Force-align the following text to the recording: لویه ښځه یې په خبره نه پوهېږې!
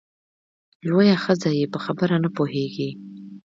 لویه 0.89 1.15
ښځه 1.23 1.49
یې 1.59 1.65
په 1.73 1.79
خبره 1.85 2.15
نه 2.23 2.29
پوهېږې! 2.37 2.89